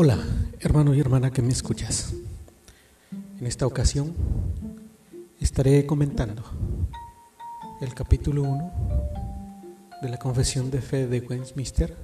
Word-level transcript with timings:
Hola, 0.00 0.16
hermano 0.60 0.94
y 0.94 1.00
hermana 1.00 1.32
que 1.32 1.42
me 1.42 1.50
escuchas. 1.50 2.14
En 3.40 3.44
esta 3.48 3.66
ocasión 3.66 4.14
estaré 5.40 5.86
comentando 5.86 6.44
el 7.80 7.92
capítulo 7.94 8.44
1 8.44 8.72
de 10.00 10.08
la 10.08 10.16
Confesión 10.16 10.70
de 10.70 10.80
Fe 10.80 11.08
de 11.08 11.18
Westminster 11.18 11.96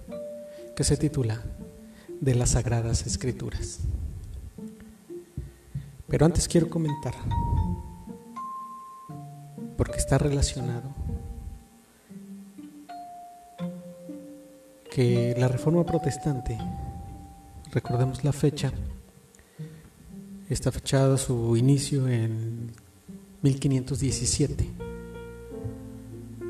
que 0.75 0.83
se 0.83 0.97
titula 0.97 1.41
De 2.21 2.35
las 2.35 2.51
Sagradas 2.51 3.07
Escrituras. 3.07 3.83
Pero 6.09 6.27
antes 6.27 6.49
quiero 6.49 6.69
comentar, 6.69 7.15
porque 9.77 9.99
está 9.99 10.19
relacionado, 10.19 10.93
que 14.91 15.37
la 15.39 15.47
Reforma 15.47 15.87
Protestante 15.87 16.59
recordemos 17.75 18.23
la 18.23 18.33
fecha, 18.33 18.73
está 20.49 20.71
fechada 20.71 21.19
su 21.19 21.57
inicio 21.57 22.07
en 22.07 22.71
1517, 23.43 24.65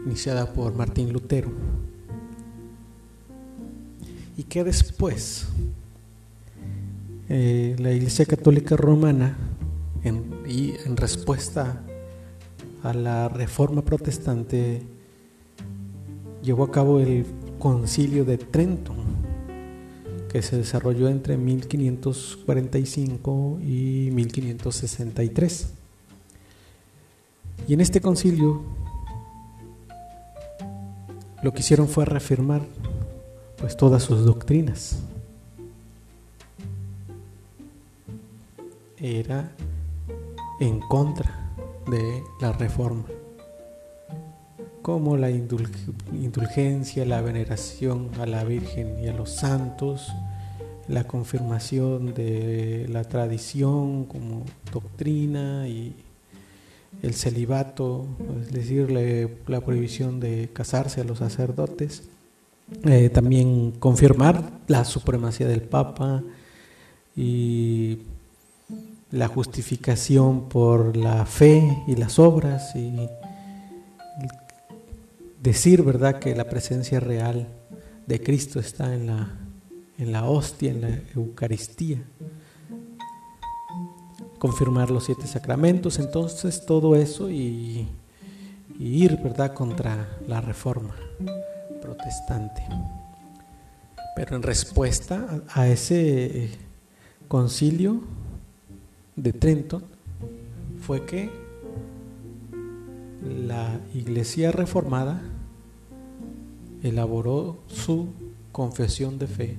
iniciada 0.05 0.53
por 0.53 0.75
Martín 0.75 1.15
Lutero, 1.15 1.51
y 4.37 4.43
que 4.43 4.65
después 4.65 5.47
eh, 7.31 7.75
la 7.79 7.93
Iglesia 7.93 8.27
Católica 8.27 8.77
Romana, 8.77 9.39
en, 10.03 10.43
y 10.47 10.75
en 10.85 10.95
respuesta 10.99 11.81
a 12.83 12.93
la 12.93 13.31
Reforma 13.31 13.83
Protestante, 13.83 14.83
llevó 16.43 16.65
a 16.65 16.71
cabo 16.71 17.01
el 17.01 17.25
Concilio 17.59 18.27
de 18.27 18.37
Trento 18.37 19.04
que 20.35 20.43
se 20.43 20.57
desarrolló 20.57 21.09
entre 21.09 21.37
1545 21.37 23.59
y 23.63 24.11
1563. 24.11 25.69
Y 27.69 27.75
en 27.75 27.81
este 27.81 28.01
concilio 28.01 28.63
lo 31.41 31.53
que 31.53 31.61
hicieron 31.61 31.87
fue 31.87 32.05
reafirmar 32.05 32.63
pues 33.59 33.77
todas 33.77 34.03
sus 34.03 34.25
doctrinas. 34.25 34.99
Era 38.99 39.53
en 40.59 40.81
contra 40.81 41.55
de 41.87 42.25
la 42.41 42.51
reforma, 42.51 43.05
como 44.85 45.17
la 45.17 45.31
indulgencia, 45.31 47.07
la 47.07 47.23
veneración 47.23 48.11
a 48.21 48.27
la 48.27 48.45
Virgen 48.45 49.03
y 49.03 49.09
a 49.09 49.15
los 49.15 49.31
santos, 49.31 50.13
la 50.89 51.05
confirmación 51.05 52.13
de 52.13 52.87
la 52.91 53.05
tradición 53.05 54.05
como 54.05 54.45
doctrina 54.71 55.67
y 55.69 55.97
el 57.01 57.15
celibato, 57.15 58.05
es 58.43 58.53
decir, 58.53 58.91
la, 59.47 59.63
prohibición 59.63 60.21
de 60.21 60.51
casarse 60.53 61.01
a 61.01 61.05
los 61.05 61.21
sacerdotes, 61.21 62.03
eh, 62.83 63.09
también 63.09 63.71
confirmar 63.79 64.61
la 64.67 64.85
supremacía 64.85 65.49
del 65.49 65.63
Papa 65.63 66.23
y 67.17 68.01
la 69.11 69.29
justificación 69.29 70.47
por 70.51 70.95
la 70.95 71.25
fe 71.25 71.75
y 71.87 71.97
las 71.97 72.19
obras 72.19 72.77
y 72.77 73.09
decir, 75.45 75.83
¿verdad?, 75.83 76.19
que 76.19 76.35
la 76.35 76.49
presencia 76.49 76.99
real 76.99 77.47
de 78.07 78.21
Cristo 78.21 78.59
está 78.59 78.95
en 78.95 79.07
la 79.07 79.45
en 79.99 80.13
la 80.13 80.25
hostia, 80.25 80.71
en 80.71 80.81
la 80.81 81.01
Eucaristía. 81.15 82.03
Confirmar 84.39 84.91
los 84.91 85.05
siete 85.05 85.27
sacramentos, 85.27 85.99
entonces 85.99 86.67
todo 86.67 86.97
eso 86.97 87.31
y, 87.31 87.89
ir, 88.79 89.17
¿verdad?, 89.23 89.55
contra 89.55 90.19
la 90.27 90.41
reforma 90.41 90.95
protestante. 91.81 92.63
Pero 94.17 94.37
en 94.37 94.43
respuesta 94.43 95.43
a, 95.49 95.69
ese 95.69 96.51
concilio 97.29 98.03
de 99.17 99.33
Trento 99.33 99.83
fue 100.81 101.07
que 101.07 101.31
la 103.49 103.81
iglesia 103.95 104.53
reformada 104.53 105.23
elaboró 106.85 107.57
su 107.67 108.09
confesión 108.53 109.19
de 109.19 109.27
fe 109.27 109.57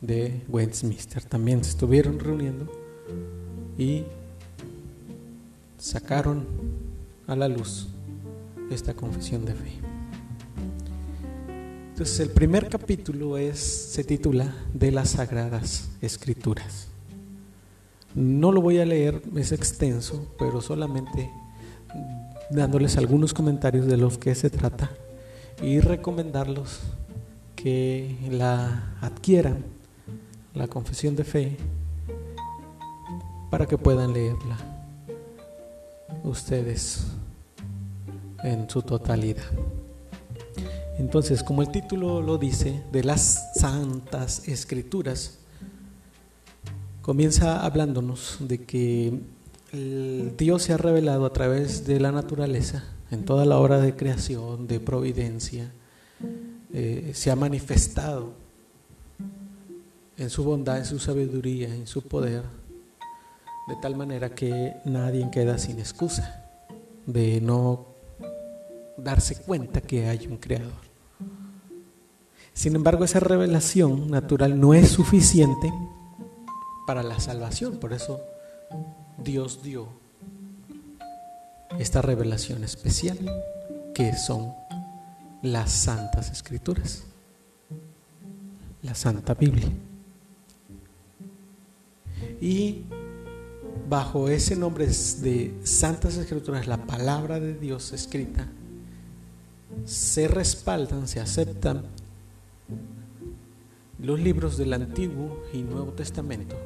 de 0.00 0.40
Westminster. 0.48 1.24
También 1.24 1.62
se 1.64 1.70
estuvieron 1.70 2.20
reuniendo 2.20 2.70
y 3.76 4.04
sacaron 5.78 6.46
a 7.26 7.34
la 7.34 7.48
luz 7.48 7.88
esta 8.70 8.94
confesión 8.94 9.44
de 9.44 9.54
fe. 9.54 9.72
Entonces 11.90 12.20
el 12.20 12.30
primer 12.30 12.68
capítulo 12.68 13.36
se 13.52 14.04
titula 14.04 14.54
De 14.72 14.92
las 14.92 15.10
Sagradas 15.10 15.90
Escrituras. 16.00 16.86
No 18.14 18.52
lo 18.52 18.60
voy 18.60 18.78
a 18.78 18.86
leer, 18.86 19.22
es 19.36 19.50
extenso, 19.52 20.32
pero 20.38 20.60
solamente 20.60 21.30
dándoles 22.50 22.96
algunos 22.96 23.34
comentarios 23.34 23.86
de 23.86 23.96
lo 23.96 24.08
que 24.18 24.34
se 24.34 24.50
trata 24.50 24.90
y 25.60 25.80
recomendarlos 25.80 26.80
que 27.56 28.16
la 28.30 28.96
adquieran 29.00 29.64
la 30.54 30.68
confesión 30.68 31.16
de 31.16 31.24
fe 31.24 31.56
para 33.50 33.66
que 33.66 33.76
puedan 33.76 34.12
leerla 34.12 34.56
ustedes 36.24 37.06
en 38.42 38.68
su 38.68 38.82
totalidad. 38.82 39.44
Entonces, 40.98 41.42
como 41.42 41.62
el 41.62 41.70
título 41.70 42.20
lo 42.20 42.38
dice, 42.38 42.82
de 42.92 43.02
las 43.02 43.52
santas 43.54 44.46
escrituras, 44.48 45.38
comienza 47.00 47.64
hablándonos 47.64 48.36
de 48.40 48.64
que 48.64 49.20
Dios 50.36 50.62
se 50.62 50.72
ha 50.74 50.76
revelado 50.76 51.24
a 51.24 51.32
través 51.32 51.86
de 51.86 51.98
la 51.98 52.12
naturaleza, 52.12 52.84
en 53.12 53.26
toda 53.26 53.44
la 53.44 53.58
obra 53.58 53.78
de 53.78 53.94
creación, 53.94 54.66
de 54.66 54.80
providencia, 54.80 55.70
eh, 56.72 57.12
se 57.14 57.30
ha 57.30 57.36
manifestado 57.36 58.32
en 60.16 60.30
su 60.30 60.42
bondad, 60.42 60.78
en 60.78 60.86
su 60.86 60.98
sabiduría, 60.98 61.74
en 61.74 61.86
su 61.86 62.00
poder, 62.00 62.42
de 63.68 63.76
tal 63.82 63.96
manera 63.96 64.34
que 64.34 64.76
nadie 64.86 65.28
queda 65.30 65.58
sin 65.58 65.78
excusa 65.78 66.42
de 67.04 67.42
no 67.42 67.84
darse 68.96 69.36
cuenta 69.42 69.82
que 69.82 70.08
hay 70.08 70.26
un 70.26 70.38
creador. 70.38 70.72
Sin 72.54 72.74
embargo, 72.74 73.04
esa 73.04 73.20
revelación 73.20 74.10
natural 74.10 74.58
no 74.58 74.72
es 74.72 74.88
suficiente 74.88 75.70
para 76.86 77.02
la 77.02 77.20
salvación, 77.20 77.76
por 77.76 77.92
eso 77.92 78.22
Dios 79.18 79.62
dio 79.62 80.01
esta 81.78 82.02
revelación 82.02 82.64
especial, 82.64 83.18
que 83.94 84.16
son 84.16 84.52
las 85.42 85.70
santas 85.70 86.30
escrituras, 86.30 87.04
la 88.82 88.94
Santa 88.94 89.34
Biblia. 89.34 89.68
Y 92.40 92.82
bajo 93.88 94.28
ese 94.28 94.56
nombre 94.56 94.86
de 94.86 95.54
Santas 95.64 96.16
Escrituras, 96.16 96.66
la 96.66 96.86
palabra 96.86 97.40
de 97.40 97.54
Dios 97.54 97.92
escrita, 97.92 98.48
se 99.84 100.28
respaldan, 100.28 101.08
se 101.08 101.20
aceptan 101.20 101.84
los 103.98 104.18
libros 104.18 104.56
del 104.58 104.72
Antiguo 104.72 105.42
y 105.52 105.62
Nuevo 105.62 105.92
Testamento 105.92 106.56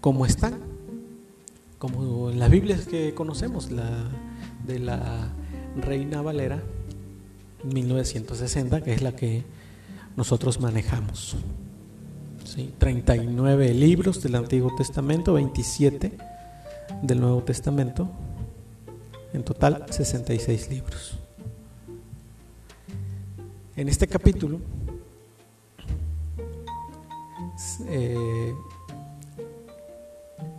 como 0.00 0.24
están, 0.24 0.58
como 1.80 2.30
las 2.30 2.50
Biblias 2.50 2.86
que 2.86 3.14
conocemos, 3.14 3.70
la 3.70 4.06
de 4.66 4.78
la 4.78 5.30
Reina 5.76 6.20
Valera 6.20 6.62
1960, 7.64 8.82
que 8.82 8.92
es 8.92 9.00
la 9.00 9.16
que 9.16 9.44
nosotros 10.14 10.60
manejamos. 10.60 11.36
39 12.78 13.72
libros 13.72 14.22
del 14.22 14.34
Antiguo 14.34 14.74
Testamento, 14.76 15.32
27 15.32 16.18
del 17.00 17.20
Nuevo 17.20 17.42
Testamento, 17.44 18.10
en 19.32 19.42
total 19.42 19.86
66 19.88 20.68
libros. 20.68 21.18
En 23.74 23.88
este 23.88 24.06
capítulo 24.06 24.60
eh, 27.86 28.52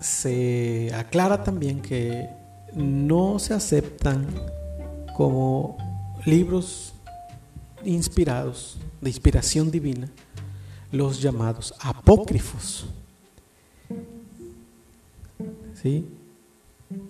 se 0.01 0.92
aclara 0.94 1.44
también 1.44 1.81
que 1.81 2.30
no 2.74 3.39
se 3.39 3.53
aceptan 3.53 4.27
como 5.15 5.77
libros 6.25 6.94
inspirados, 7.86 8.77
de 9.00 9.09
inspiración 9.09 9.71
divina, 9.71 10.09
los 10.92 11.21
llamados 11.21 11.74
apócrifos. 11.80 12.88
¿Sí? 15.81 16.06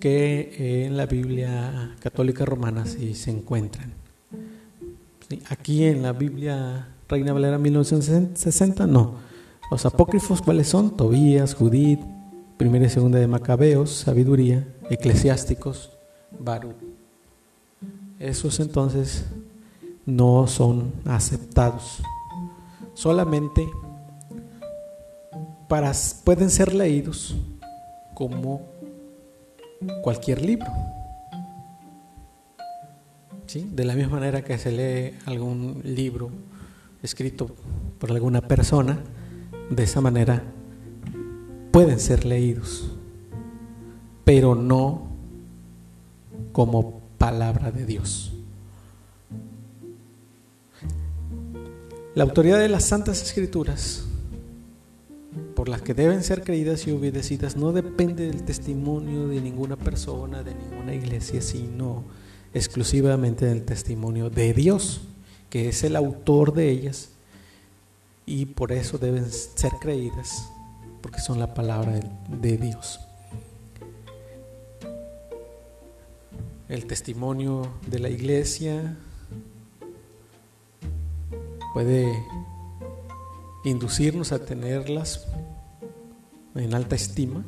que 0.00 0.86
en 0.86 0.96
la 0.96 1.06
Biblia 1.06 1.96
católica 2.00 2.44
romana 2.44 2.86
sí 2.86 3.14
se 3.14 3.30
encuentran. 3.30 3.92
Aquí 5.48 5.84
en 5.84 6.02
la 6.02 6.12
Biblia 6.12 6.88
Reina 7.08 7.32
Valera 7.32 7.58
1960, 7.58 8.86
no. 8.86 9.14
Los 9.70 9.86
apócrifos, 9.86 10.42
¿cuáles 10.42 10.68
son? 10.68 10.96
Tobías, 10.96 11.54
Judith, 11.54 12.00
primera 12.56 12.86
y 12.86 12.88
segunda 12.88 13.18
de 13.18 13.26
Macabeos, 13.26 13.90
Sabiduría, 13.90 14.66
Eclesiásticos, 14.90 15.90
Baruch. 16.38 16.76
Esos 18.18 18.60
entonces 18.60 19.24
no 20.06 20.46
son 20.46 20.92
aceptados. 21.04 22.02
Solamente 22.94 23.68
para, 25.68 25.92
pueden 26.24 26.50
ser 26.50 26.74
leídos 26.74 27.34
como 28.14 28.62
cualquier 30.02 30.44
libro. 30.44 30.70
¿Sí? 33.46 33.68
De 33.70 33.84
la 33.84 33.94
misma 33.94 34.14
manera 34.14 34.42
que 34.42 34.56
se 34.56 34.70
lee 34.70 35.18
algún 35.26 35.80
libro 35.84 36.30
escrito 37.02 37.50
por 37.98 38.10
alguna 38.12 38.40
persona, 38.40 38.98
de 39.70 39.82
esa 39.82 40.00
manera 40.00 40.42
pueden 41.72 41.98
ser 41.98 42.24
leídos, 42.24 42.92
pero 44.24 44.54
no 44.54 45.08
como 46.52 47.00
palabra 47.18 47.72
de 47.72 47.84
Dios. 47.84 48.32
La 52.14 52.24
autoridad 52.24 52.58
de 52.58 52.68
las 52.68 52.84
Santas 52.84 53.22
Escrituras 53.22 54.04
por 55.54 55.68
las 55.68 55.82
que 55.82 55.94
deben 55.94 56.22
ser 56.22 56.42
creídas 56.42 56.86
y 56.86 56.90
obedecidas 56.90 57.56
no 57.56 57.72
depende 57.72 58.26
del 58.26 58.42
testimonio 58.42 59.28
de 59.28 59.40
ninguna 59.40 59.76
persona, 59.76 60.42
de 60.42 60.54
ninguna 60.54 60.94
iglesia, 60.94 61.40
sino 61.40 62.04
exclusivamente 62.52 63.46
del 63.46 63.64
testimonio 63.64 64.28
de 64.28 64.52
Dios, 64.52 65.02
que 65.48 65.68
es 65.68 65.84
el 65.84 65.96
autor 65.96 66.52
de 66.52 66.70
ellas, 66.70 67.10
y 68.26 68.46
por 68.46 68.72
eso 68.72 68.98
deben 68.98 69.30
ser 69.30 69.72
creídas, 69.80 70.50
porque 71.02 71.20
son 71.20 71.38
la 71.38 71.52
palabra 71.52 72.00
de 72.28 72.56
Dios. 72.56 73.00
El 76.68 76.86
testimonio 76.86 77.68
de 77.86 77.98
la 77.98 78.08
iglesia 78.08 78.96
puede 81.74 82.06
inducirnos 83.64 84.32
a 84.32 84.44
tenerlas 84.44 85.26
en 86.54 86.74
alta 86.74 86.94
estima, 86.94 87.44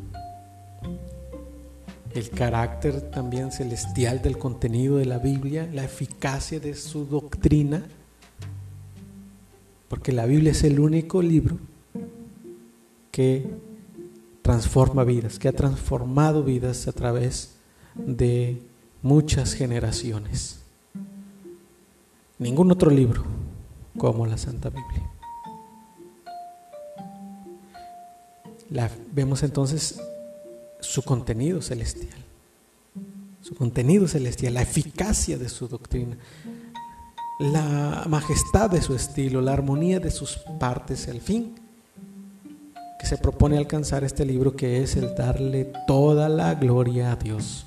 el 2.13 2.31
carácter 2.31 3.01
también 3.11 3.51
celestial 3.51 4.21
del 4.21 4.37
contenido 4.37 4.99
de 4.99 5.07
la 5.07 5.19
Biblia, 5.19 5.69
la 5.73 5.85
eficacia 5.85 6.61
de 6.61 6.75
su 6.75 7.07
doctrina, 7.07 7.87
porque 9.89 10.13
la 10.13 10.27
Biblia 10.27 10.53
es 10.53 10.65
el 10.65 10.81
único 10.81 11.23
libro 11.23 11.59
que 13.15 13.47
transforma 14.43 15.05
vidas, 15.05 15.39
que 15.39 15.47
ha 15.47 15.53
transformado 15.53 16.43
vidas 16.43 16.89
a 16.89 16.93
través 16.93 17.55
de 17.95 18.61
muchas 19.03 19.55
generaciones. 19.55 20.63
Ningún 22.41 22.73
otro 22.73 22.91
libro 22.91 23.23
como 23.97 24.27
la 24.27 24.37
Santa 24.37 24.69
Biblia. 24.69 25.09
vemos 29.13 29.45
entonces 29.45 30.01
su 30.81 31.03
contenido 31.05 31.63
celestial, 31.63 32.19
su 33.43 33.55
contenido 33.55 34.09
celestial, 34.09 34.55
la 34.55 34.63
eficacia 34.63 35.39
de 35.39 35.49
su 35.49 35.69
doctrina, 35.69 36.17
la 37.39 38.07
majestad 38.09 38.71
de 38.71 38.83
su 38.83 38.93
estilo, 38.97 39.41
la 39.41 39.53
armonía 39.53 40.01
de 40.01 40.11
sus 40.11 40.39
partes, 40.59 41.07
el 41.07 41.21
fin 41.21 41.64
se 43.05 43.19
propone 43.19 43.59
alcanzar 43.59 44.05
este 44.05 44.25
libro 44.25 44.57
que 44.57 44.83
es 44.83 44.97
el 44.97 45.15
darle 45.15 45.71
toda 45.87 46.29
la 46.29 46.55
gloria 46.55 47.13
a 47.13 47.17
Dios 47.17 47.67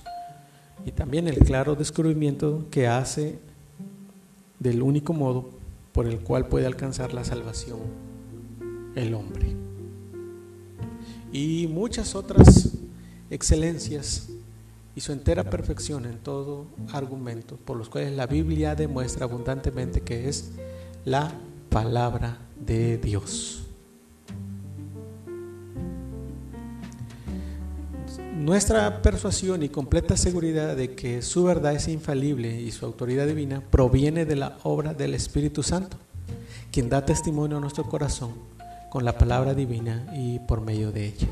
y 0.86 0.92
también 0.92 1.28
el 1.28 1.38
claro 1.40 1.76
descubrimiento 1.76 2.66
que 2.72 2.88
hace 2.88 3.40
del 4.60 4.82
único 4.82 5.14
modo 5.14 5.50
por 5.92 6.08
el 6.08 6.20
cual 6.20 6.48
puede 6.48 6.66
alcanzar 6.66 7.14
la 7.14 7.24
salvación 7.24 7.80
el 8.96 9.14
hombre 9.14 9.56
y 11.32 11.68
muchas 11.68 12.16
otras 12.16 12.72
excelencias 13.30 14.30
y 14.96 15.02
su 15.02 15.12
entera 15.12 15.44
perfección 15.44 16.08
en 16.08 16.18
todo 16.18 16.66
argumento, 16.92 17.58
por 17.58 17.78
los 17.78 17.88
cuales 17.88 18.14
la 18.14 18.26
Biblia 18.26 18.74
demuestra 18.74 19.26
abundantemente 19.26 20.02
que 20.02 20.28
es 20.28 20.54
la 21.06 21.32
palabra 21.70 22.40
de 22.60 22.98
Dios. 22.98 23.67
Nuestra 28.48 29.02
persuasión 29.02 29.62
y 29.62 29.68
completa 29.68 30.16
seguridad 30.16 30.78
de 30.78 30.96
que 30.96 31.22
su 31.22 31.44
verdad 31.44 31.74
es 31.74 31.90
infalible 31.90 32.62
y 32.62 32.72
su 32.72 32.86
autoridad 32.86 33.28
divina 33.28 33.62
proviene 33.70 34.24
de 34.24 34.38
la 34.38 34.58
obra 34.64 34.94
del 34.94 35.16
Espíritu 35.16 35.64
Santo, 35.64 35.98
quien 36.72 36.88
da 36.88 37.06
testimonio 37.06 37.58
a 37.58 37.60
nuestro 37.60 37.84
corazón 37.84 38.36
con 38.90 39.04
la 39.04 39.18
palabra 39.18 39.54
divina 39.54 40.08
y 40.16 40.40
por 40.40 40.62
medio 40.62 40.94
de 40.94 41.08
ella. 41.08 41.28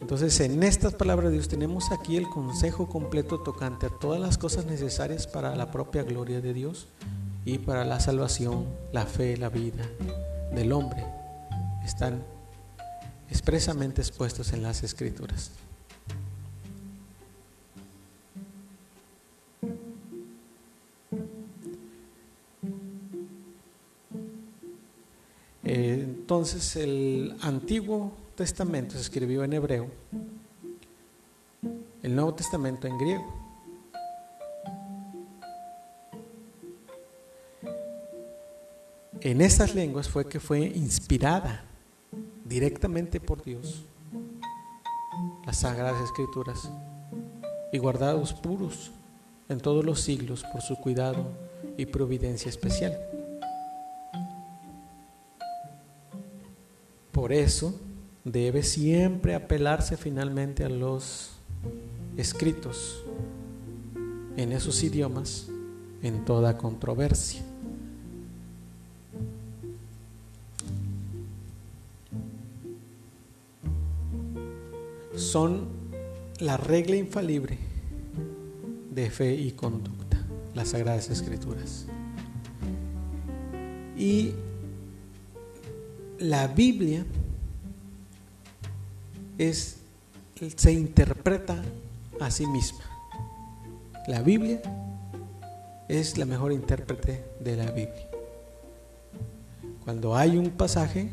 Entonces, 0.00 0.40
en 0.40 0.62
estas 0.62 0.94
palabras 0.94 1.28
de 1.28 1.34
Dios 1.34 1.48
tenemos 1.48 1.92
aquí 1.92 2.16
el 2.16 2.30
consejo 2.30 2.88
completo 2.88 3.40
tocante 3.40 3.84
a 3.84 3.90
todas 3.90 4.22
las 4.22 4.38
cosas 4.38 4.64
necesarias 4.64 5.26
para 5.26 5.54
la 5.54 5.70
propia 5.70 6.02
gloria 6.02 6.40
de 6.40 6.54
Dios 6.54 6.86
y 7.44 7.58
para 7.58 7.84
la 7.84 8.00
salvación, 8.00 8.64
la 8.90 9.04
fe, 9.04 9.36
la 9.36 9.50
vida 9.50 9.86
del 10.54 10.72
hombre. 10.72 11.04
Están 11.84 12.22
expresamente 13.28 14.00
expuestos 14.00 14.52
en 14.52 14.62
las 14.62 14.82
escrituras. 14.82 15.52
Entonces 25.62 26.76
el 26.76 27.36
Antiguo 27.40 28.12
Testamento 28.36 28.94
se 28.94 29.00
escribió 29.00 29.42
en 29.42 29.52
hebreo, 29.52 29.90
el 32.02 32.14
Nuevo 32.14 32.34
Testamento 32.34 32.86
en 32.86 32.96
griego. 32.98 33.39
En 39.22 39.42
esas 39.42 39.74
lenguas 39.74 40.08
fue 40.08 40.26
que 40.26 40.40
fue 40.40 40.60
inspirada 40.60 41.64
directamente 42.44 43.20
por 43.20 43.44
Dios 43.44 43.84
las 45.44 45.58
Sagradas 45.58 46.02
Escrituras 46.02 46.70
y 47.70 47.76
guardados 47.78 48.32
puros 48.32 48.92
en 49.50 49.60
todos 49.60 49.84
los 49.84 50.00
siglos 50.00 50.42
por 50.50 50.62
su 50.62 50.76
cuidado 50.76 51.26
y 51.76 51.84
providencia 51.84 52.48
especial. 52.48 52.98
Por 57.12 57.32
eso 57.32 57.78
debe 58.24 58.62
siempre 58.62 59.34
apelarse 59.34 59.98
finalmente 59.98 60.64
a 60.64 60.70
los 60.70 61.32
escritos 62.16 63.04
en 64.38 64.52
esos 64.52 64.82
idiomas 64.82 65.48
en 66.02 66.24
toda 66.24 66.56
controversia. 66.56 67.49
Son 75.30 75.68
la 76.40 76.56
regla 76.56 76.96
infalible 76.96 77.56
de 78.90 79.08
fe 79.10 79.32
y 79.32 79.52
conducta, 79.52 80.26
las 80.56 80.70
Sagradas 80.70 81.08
Escrituras. 81.08 81.86
Y 83.96 84.32
la 86.18 86.48
Biblia 86.48 87.06
es, 89.38 89.76
se 90.56 90.72
interpreta 90.72 91.62
a 92.18 92.28
sí 92.32 92.48
misma. 92.48 92.82
La 94.08 94.22
Biblia 94.22 94.60
es 95.86 96.18
la 96.18 96.24
mejor 96.24 96.50
intérprete 96.50 97.24
de 97.38 97.54
la 97.54 97.70
Biblia. 97.70 98.08
Cuando 99.84 100.16
hay 100.16 100.36
un 100.36 100.50
pasaje 100.50 101.08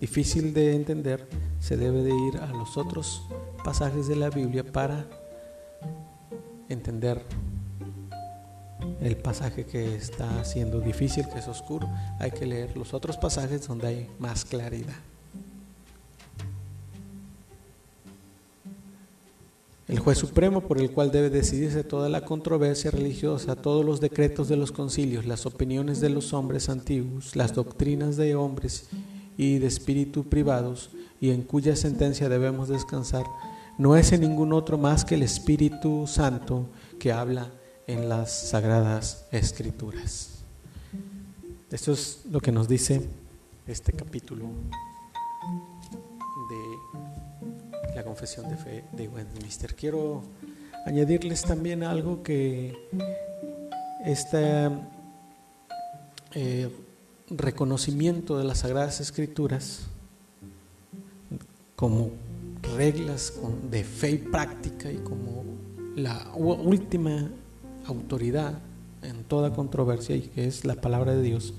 difícil 0.00 0.52
de 0.52 0.74
entender, 0.74 1.37
se 1.60 1.76
debe 1.76 2.02
de 2.02 2.14
ir 2.14 2.38
a 2.38 2.46
los 2.46 2.76
otros 2.76 3.22
pasajes 3.64 4.08
de 4.08 4.16
la 4.16 4.30
Biblia 4.30 4.64
para 4.64 5.06
entender 6.68 7.22
el 9.00 9.16
pasaje 9.16 9.64
que 9.64 9.94
está 9.94 10.44
siendo 10.44 10.80
difícil, 10.80 11.26
que 11.28 11.38
es 11.38 11.48
oscuro. 11.48 11.88
Hay 12.18 12.30
que 12.30 12.46
leer 12.46 12.76
los 12.76 12.94
otros 12.94 13.16
pasajes 13.16 13.66
donde 13.66 13.86
hay 13.86 14.10
más 14.18 14.44
claridad. 14.44 14.96
El 19.88 20.00
juez 20.00 20.18
supremo 20.18 20.60
por 20.60 20.78
el 20.78 20.90
cual 20.90 21.10
debe 21.10 21.30
decidirse 21.30 21.82
toda 21.82 22.10
la 22.10 22.20
controversia 22.20 22.90
religiosa, 22.90 23.56
todos 23.56 23.86
los 23.86 24.02
decretos 24.02 24.48
de 24.48 24.56
los 24.56 24.70
concilios, 24.70 25.24
las 25.24 25.46
opiniones 25.46 26.02
de 26.02 26.10
los 26.10 26.34
hombres 26.34 26.68
antiguos, 26.68 27.34
las 27.34 27.54
doctrinas 27.54 28.18
de 28.18 28.34
hombres 28.34 28.90
y 29.38 29.58
de 29.58 29.68
espíritu 29.68 30.28
privados, 30.28 30.90
y 31.20 31.30
en 31.30 31.42
cuya 31.42 31.74
sentencia 31.76 32.28
debemos 32.28 32.68
descansar, 32.68 33.24
no 33.78 33.96
es 33.96 34.12
en 34.12 34.20
ningún 34.20 34.52
otro 34.52 34.76
más 34.76 35.04
que 35.04 35.14
el 35.14 35.22
Espíritu 35.22 36.06
Santo 36.08 36.68
que 36.98 37.12
habla 37.12 37.48
en 37.86 38.08
las 38.08 38.32
sagradas 38.50 39.26
escrituras. 39.30 40.42
Esto 41.70 41.92
es 41.92 42.22
lo 42.30 42.40
que 42.40 42.50
nos 42.50 42.66
dice 42.68 43.08
este 43.66 43.92
capítulo 43.92 44.46
de 46.50 47.94
la 47.94 48.02
confesión 48.02 48.48
de 48.48 48.56
fe 48.56 48.84
de 48.92 49.06
Westminster. 49.06 49.76
Quiero 49.76 50.22
añadirles 50.84 51.42
también 51.42 51.84
algo 51.84 52.22
que 52.22 52.76
este 54.04 54.70
eh, 56.34 56.70
reconocimiento 57.30 58.38
de 58.38 58.44
las 58.44 58.58
sagradas 58.58 59.00
escrituras 59.00 59.82
como 61.76 62.10
reglas 62.76 63.34
de 63.70 63.84
fe 63.84 64.12
y 64.12 64.18
práctica 64.18 64.90
y 64.90 64.96
como 64.96 65.44
la 65.96 66.32
última 66.34 67.30
autoridad 67.86 68.58
en 69.02 69.24
toda 69.24 69.52
controversia 69.52 70.16
y 70.16 70.22
que 70.22 70.46
es 70.46 70.64
la 70.64 70.74
palabra 70.74 71.14
de 71.14 71.22
Dios, 71.22 71.54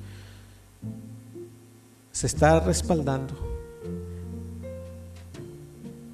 se 2.12 2.28
está 2.28 2.60
respaldando 2.60 3.34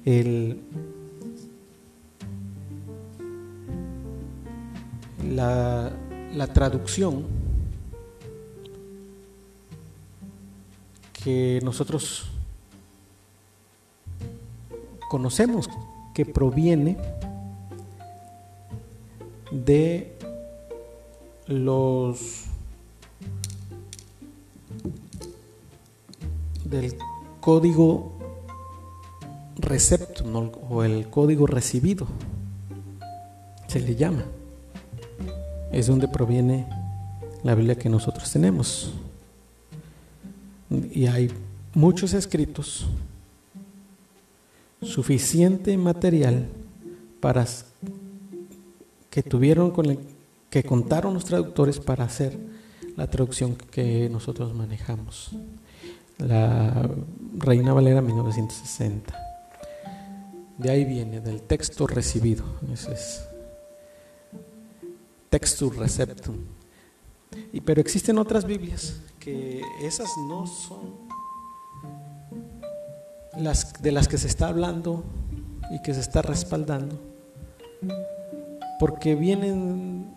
el, 0.04 0.60
la, 5.34 5.92
la 6.34 6.46
traducción 6.46 7.24
que 11.26 11.58
nosotros 11.64 12.26
conocemos 15.10 15.68
que 16.14 16.24
proviene 16.24 16.96
de 19.50 20.16
los 21.48 22.44
del 26.64 26.96
código 27.40 28.12
recepto 29.56 30.22
o 30.70 30.84
el 30.84 31.10
código 31.10 31.48
recibido 31.48 32.06
se 33.66 33.80
le 33.80 33.96
llama. 33.96 34.22
Es 35.72 35.88
donde 35.88 36.06
proviene 36.06 36.68
la 37.42 37.56
Biblia 37.56 37.74
que 37.74 37.88
nosotros 37.88 38.30
tenemos 38.30 38.94
y 40.70 41.06
hay 41.06 41.30
muchos 41.74 42.14
escritos 42.14 42.86
suficiente 44.82 45.76
material 45.76 46.48
para 47.20 47.46
que 49.10 49.22
tuvieron 49.22 49.70
con 49.70 49.86
el, 49.86 49.98
que 50.50 50.62
contaron 50.62 51.14
los 51.14 51.24
traductores 51.24 51.80
para 51.80 52.04
hacer 52.04 52.38
la 52.96 53.08
traducción 53.08 53.56
que 53.56 54.08
nosotros 54.08 54.54
manejamos. 54.54 55.30
La 56.18 56.88
Reina 57.38 57.72
Valera 57.72 58.00
1960. 58.00 59.14
De 60.58 60.70
ahí 60.70 60.84
viene, 60.84 61.20
del 61.20 61.42
texto 61.42 61.86
recibido. 61.86 62.44
Ese 62.72 62.92
es 62.92 63.24
textus 65.28 65.76
receptum. 65.76 66.36
Y, 67.52 67.60
pero 67.60 67.80
existen 67.80 68.16
otras 68.18 68.46
Biblias 68.46 69.00
que 69.26 69.60
esas 69.82 70.08
no 70.28 70.46
son 70.46 70.94
las, 73.36 73.82
de 73.82 73.90
las 73.90 74.06
que 74.06 74.18
se 74.18 74.28
está 74.28 74.46
hablando 74.46 75.02
y 75.72 75.82
que 75.82 75.92
se 75.94 75.98
está 76.00 76.22
respaldando, 76.22 76.96
porque 78.78 79.16
vienen, 79.16 80.14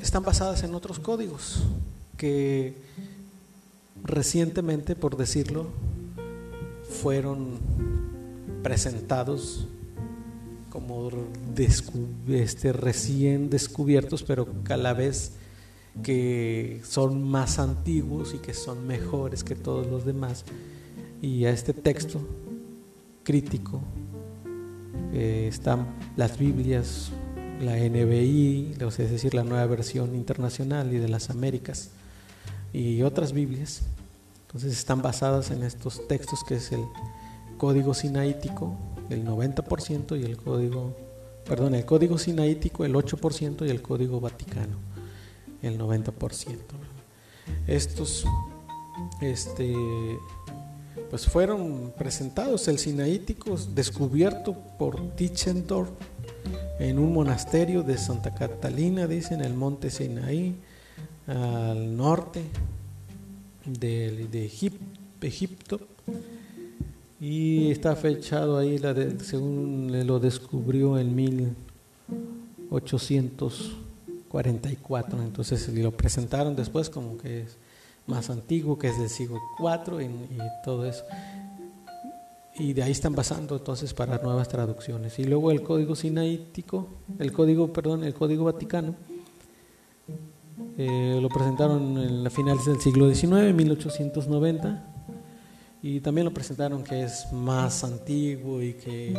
están 0.00 0.22
basadas 0.22 0.62
en 0.62 0.72
otros 0.76 1.00
códigos 1.00 1.64
que 2.16 2.76
recientemente, 4.04 4.94
por 4.94 5.16
decirlo, 5.16 5.66
fueron 6.88 7.58
presentados 8.62 9.66
como 10.68 11.10
este, 12.28 12.72
recién 12.72 13.50
descubiertos, 13.50 14.22
pero 14.22 14.46
cada 14.62 14.92
vez 14.92 15.32
que 16.02 16.80
son 16.84 17.22
más 17.22 17.58
antiguos 17.58 18.34
y 18.34 18.38
que 18.38 18.54
son 18.54 18.86
mejores 18.86 19.44
que 19.44 19.54
todos 19.54 19.86
los 19.86 20.04
demás 20.04 20.44
y 21.22 21.44
a 21.44 21.50
este 21.50 21.72
texto 21.72 22.20
crítico 23.22 23.80
eh, 25.12 25.46
están 25.48 25.86
las 26.16 26.38
Biblias, 26.38 27.10
la 27.60 27.76
NBI, 27.76 28.76
es 28.80 28.96
decir, 28.96 29.34
la 29.34 29.44
nueva 29.44 29.66
versión 29.66 30.14
internacional 30.14 30.92
y 30.92 30.98
de 30.98 31.08
las 31.08 31.30
Américas 31.30 31.90
y 32.72 33.02
otras 33.02 33.32
Biblias. 33.32 33.82
Entonces 34.46 34.72
están 34.72 35.02
basadas 35.02 35.50
en 35.50 35.62
estos 35.62 36.06
textos 36.08 36.42
que 36.44 36.56
es 36.56 36.72
el 36.72 36.84
código 37.58 37.92
sinaítico, 37.92 38.76
el 39.10 39.24
90% 39.24 40.18
y 40.18 40.24
el 40.24 40.36
código, 40.36 40.96
perdón, 41.46 41.74
el 41.74 41.84
código 41.84 42.18
sinaítico 42.18 42.84
el 42.84 42.94
8% 42.94 43.66
y 43.66 43.70
el 43.70 43.82
código 43.82 44.20
vaticano 44.20 44.89
el 45.62 45.78
90%. 45.78 46.56
Estos 47.66 48.24
este 49.20 49.74
pues 51.08 51.26
fueron 51.26 51.92
presentados 51.96 52.68
el 52.68 52.78
sinaítico 52.78 53.56
descubierto 53.74 54.54
por 54.78 55.16
Tischendorf 55.16 55.90
en 56.78 56.98
un 56.98 57.12
monasterio 57.12 57.82
de 57.82 57.98
Santa 57.98 58.32
Catalina, 58.32 59.06
dice, 59.06 59.34
en 59.34 59.42
el 59.42 59.54
monte 59.54 59.90
Sinaí, 59.90 60.54
al 61.26 61.96
norte 61.96 62.42
de, 63.66 64.44
Egipto. 65.20 65.80
Y 67.20 67.70
está 67.70 67.94
fechado 67.96 68.56
ahí, 68.56 68.78
la 68.78 68.94
según 69.22 69.92
lo 70.06 70.18
descubrió 70.20 70.98
en 70.98 71.14
1844. 74.32 75.22
Entonces 75.22 75.68
lo 75.68 75.90
presentaron 75.92 76.56
después 76.56 76.88
como 76.90 77.18
que 77.18 77.42
es 77.42 77.56
más 78.06 78.30
antiguo, 78.30 78.78
que 78.78 78.88
es 78.88 78.98
del 78.98 79.08
siglo 79.08 79.38
IV 79.58 80.02
y, 80.02 80.38
todo 80.64 80.86
eso. 80.86 81.04
Y 82.56 82.72
de 82.72 82.82
ahí 82.82 82.92
están 82.92 83.14
basando 83.14 83.56
entonces 83.56 83.94
para 83.94 84.18
nuevas 84.18 84.48
traducciones. 84.48 85.18
Y 85.18 85.24
luego 85.24 85.50
el 85.50 85.62
código 85.62 85.94
sinaítico, 85.94 86.88
el 87.18 87.32
código, 87.32 87.72
perdón, 87.72 88.04
el 88.04 88.14
código 88.14 88.44
vaticano, 88.44 88.94
eh, 90.76 91.18
lo 91.20 91.28
presentaron 91.28 91.98
en 91.98 92.24
la 92.24 92.30
finales 92.30 92.66
del 92.66 92.80
siglo 92.80 93.12
XIX, 93.12 93.54
1890, 93.54 94.86
y 95.82 96.00
también 96.00 96.26
lo 96.26 96.34
presentaron 96.34 96.84
que 96.84 97.02
es 97.02 97.32
más 97.32 97.82
antiguo 97.84 98.62
y 98.62 98.74
que 98.74 99.14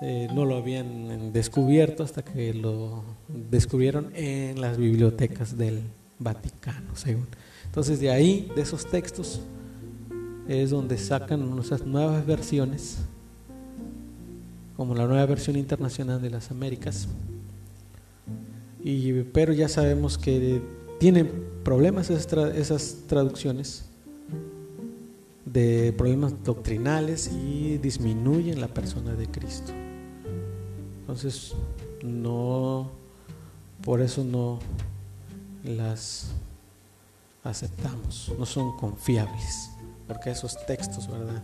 no 0.00 0.44
lo 0.46 0.56
habían 0.56 1.32
descubierto 1.32 2.02
hasta 2.02 2.22
que 2.22 2.54
lo 2.54 3.04
descubrieron 3.28 4.10
en 4.14 4.60
las 4.60 4.78
bibliotecas 4.78 5.58
del 5.58 5.82
Vaticano, 6.18 6.94
según. 6.94 7.26
Entonces 7.66 8.00
de 8.00 8.10
ahí, 8.10 8.50
de 8.54 8.62
esos 8.62 8.86
textos, 8.86 9.40
es 10.48 10.70
donde 10.70 10.98
sacan 10.98 11.48
nuestras 11.50 11.84
nuevas 11.84 12.26
versiones, 12.26 12.98
como 14.76 14.94
la 14.94 15.06
nueva 15.06 15.24
versión 15.26 15.56
internacional 15.56 16.20
de 16.20 16.30
las 16.30 16.50
Américas. 16.50 17.06
Y, 18.82 19.12
pero 19.24 19.52
ya 19.52 19.68
sabemos 19.68 20.16
que 20.16 20.62
tienen 20.98 21.30
problemas 21.62 22.10
esas 22.10 22.96
traducciones 23.06 23.84
de 25.44 25.92
problemas 25.96 26.32
doctrinales 26.42 27.30
y 27.32 27.78
disminuyen 27.78 28.60
la 28.60 28.68
persona 28.68 29.14
de 29.14 29.26
Cristo. 29.26 29.72
Entonces, 31.10 31.54
no, 32.04 32.88
por 33.82 34.00
eso 34.00 34.22
no 34.22 34.60
las 35.64 36.30
aceptamos, 37.42 38.30
no 38.38 38.46
son 38.46 38.76
confiables, 38.76 39.70
porque 40.06 40.30
esos 40.30 40.64
textos, 40.66 41.10
¿verdad? 41.10 41.42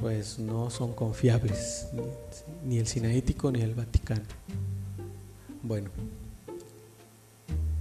Pues 0.00 0.38
no 0.38 0.70
son 0.70 0.94
confiables, 0.94 1.88
ni, 2.64 2.78
el 2.78 2.86
sinaítico 2.86 3.52
ni 3.52 3.60
el 3.60 3.74
Vaticano. 3.74 4.24
Bueno, 5.62 5.90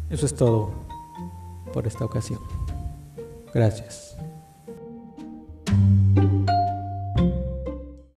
Eso 0.09 0.25
es 0.25 0.35
todo 0.35 0.69
por 1.71 1.87
esta 1.87 2.03
ocasión. 2.03 2.41
Gracias. 3.53 4.17